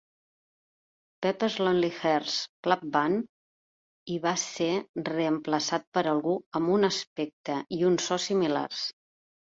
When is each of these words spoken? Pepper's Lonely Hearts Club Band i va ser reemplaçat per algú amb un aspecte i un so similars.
Pepper's 1.25 1.57
Lonely 1.65 1.89
Hearts 1.97 2.37
Club 2.67 2.87
Band 2.95 3.27
i 4.15 4.17
va 4.25 4.33
ser 4.45 4.71
reemplaçat 5.13 5.87
per 5.99 6.05
algú 6.15 6.37
amb 6.61 6.73
un 6.79 6.89
aspecte 6.91 7.59
i 7.79 7.83
un 7.91 8.01
so 8.07 8.19
similars. 8.29 8.85